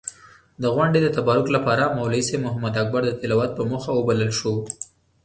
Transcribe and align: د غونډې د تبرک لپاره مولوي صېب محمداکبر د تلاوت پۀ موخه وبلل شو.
د 0.61 0.63
غونډې 0.75 0.99
د 1.03 1.07
تبرک 1.15 1.45
لپاره 1.55 1.93
مولوي 1.97 2.23
صېب 2.27 2.39
محمداکبر 2.47 3.01
د 3.05 3.11
تلاوت 3.19 3.51
پۀ 3.57 3.63
موخه 3.71 3.91
وبلل 3.93 4.31
شو. 4.39 4.53